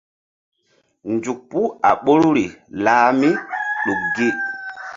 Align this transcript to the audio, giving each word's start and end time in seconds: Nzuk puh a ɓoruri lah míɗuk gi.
Nzuk 1.13 1.39
puh 1.49 1.69
a 1.87 1.91
ɓoruri 2.03 2.45
lah 2.83 3.05
míɗuk 3.19 4.01
gi. 4.15 4.27